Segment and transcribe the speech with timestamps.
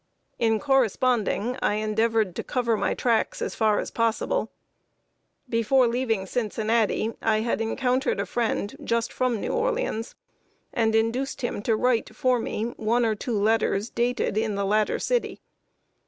[0.39, 4.49] In corresponding, I endeavored to cover my tracks as far as possible.
[5.47, 10.15] Before leaving Cincinnati, I had encountered a friend just from New Orleans,
[10.73, 14.97] and induced him to write for me one or two letters, dated in the latter
[14.97, 15.39] city.